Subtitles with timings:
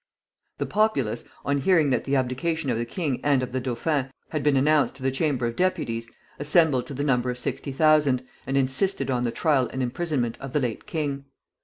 [0.57, 4.41] The populace, on hearing that the abdication of the king and of the dauphin had
[4.41, 8.57] been announced to the Chamber of Deputies, assembled to the number of sixty thousand, and
[8.57, 11.25] insisted on the trial and imprisonment of the late king.